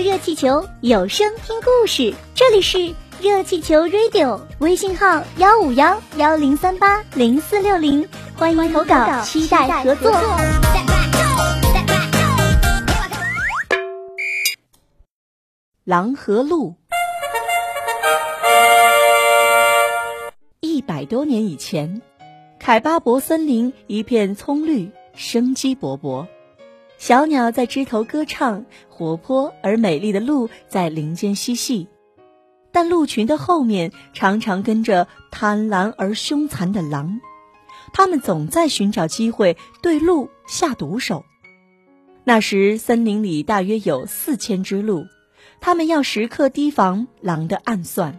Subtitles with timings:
[0.00, 2.14] 热气球，有声听故事。
[2.34, 10.12] 这里是热气球 Radio，微信号幺五幺幺零三八零四六零，欢迎投稿，期待合作。
[15.84, 16.74] 狼和鹿。
[20.60, 22.00] 一百多年以前，
[22.60, 26.24] 凯巴博森林一片葱绿，生机勃勃。
[26.98, 31.86] 小鸟在枝头歌唱，活泼而美丽的鹿在林间嬉戏，
[32.72, 37.20] 但鹿群的后面常常跟着贪婪而凶残的狼，
[37.92, 41.24] 它们总在寻找机会对鹿下毒手。
[42.24, 45.06] 那时，森林里大约有四千只鹿，
[45.60, 48.18] 它们要时刻提防狼的暗算。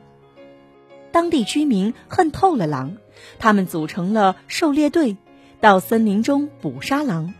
[1.11, 2.95] 当地居民恨透了狼，
[3.39, 5.17] 他们组成了狩猎队，
[5.59, 7.33] 到森林中捕杀狼。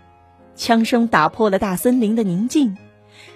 [0.60, 2.76] 枪声打破了大森林的宁静，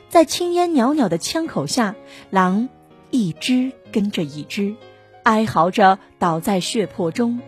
[0.09, 1.95] 在青烟袅袅的枪口下，
[2.30, 2.67] 狼
[3.11, 4.75] 一只跟着一只，
[5.23, 7.39] 哀嚎着倒在血泊中。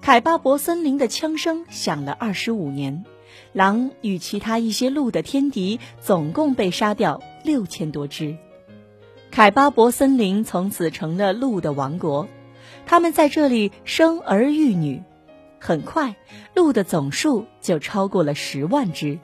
[0.00, 3.04] 凯巴博森林的枪声响了二十五年，
[3.52, 8.36] 狼与其他一些鹿的天敌总共被杀掉六千多只。
[9.32, 12.28] 凯巴博森林从此成了鹿的王国，
[12.86, 15.02] 他们在这里生儿育女。
[15.60, 16.16] 很快，
[16.54, 19.20] 鹿的总数就超过了十万只。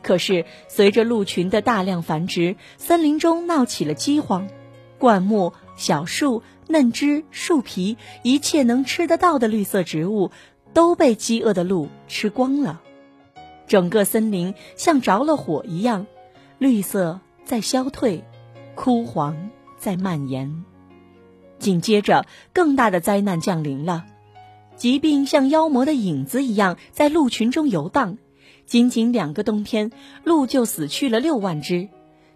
[0.00, 4.48] 可是，随着鹿群的大量繁殖，森林中闹起了饥荒，
[4.96, 10.30] 灌木、小树、嫩枝、树皮，一切能吃得到的绿色植物
[10.72, 12.80] 都被饥饿的鹿吃光了。
[13.66, 16.06] 整个森林像着了火一样，
[16.58, 18.24] 绿色在消退，
[18.76, 20.64] 枯黄在蔓延。
[21.58, 24.06] 紧接着，更大的灾难降临了。
[24.78, 28.16] 疾病像妖魔的影子一样在鹿群中游荡，
[28.64, 29.90] 仅仅两个冬天，
[30.22, 31.88] 鹿就死去了六万只。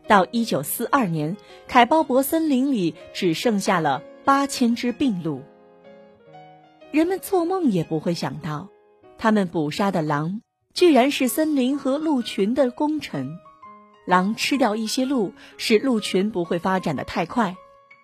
[0.09, 1.37] 到一九四二年，
[1.69, 5.43] 凯鲍博森林里只剩下了八千只病鹿。
[6.91, 8.69] 人们做梦也不会想到，
[9.19, 10.43] 他们捕杀的狼
[10.75, 13.39] 居然是森林和鹿群的功臣。
[14.05, 17.57] 狼吃掉一些鹿，使鹿群不会发展的太快，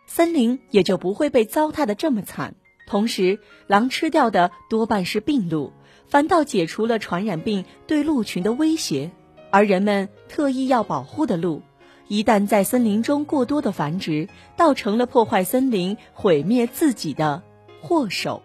[0.07, 2.55] 森林也就不会被糟蹋的这么惨。
[2.89, 5.75] 同时，狼吃掉的多半是病鹿，
[6.07, 9.11] 反倒解除了传染病对鹿群的威胁。
[9.51, 11.61] 而人们特意要保护的鹿，
[12.09, 17.43] 一旦在森林中过多的繁殖，倒成了破坏森林、毁灭自己的
[17.83, 18.43] 祸首。